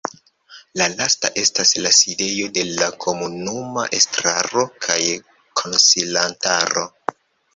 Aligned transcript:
La 0.79 0.85
lasta 0.99 1.29
estas 1.41 1.73
la 1.85 1.89
sidejo 1.97 2.47
de 2.55 2.63
la 2.69 2.87
komunuma 3.05 3.83
estraro 3.97 4.63
kaj 4.87 4.97
konsilantaro. 5.61 6.87